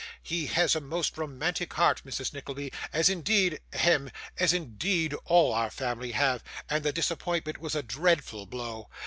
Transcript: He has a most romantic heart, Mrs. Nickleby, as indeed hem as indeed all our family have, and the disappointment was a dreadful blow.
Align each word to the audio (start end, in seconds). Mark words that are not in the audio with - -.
He 0.23 0.47
has 0.47 0.75
a 0.75 0.81
most 0.81 1.15
romantic 1.15 1.73
heart, 1.73 2.01
Mrs. 2.03 2.33
Nickleby, 2.33 2.73
as 2.91 3.07
indeed 3.07 3.59
hem 3.71 4.09
as 4.39 4.51
indeed 4.51 5.13
all 5.25 5.53
our 5.53 5.69
family 5.69 6.13
have, 6.13 6.43
and 6.71 6.83
the 6.83 6.91
disappointment 6.91 7.59
was 7.59 7.75
a 7.75 7.83
dreadful 7.83 8.47
blow. 8.47 8.89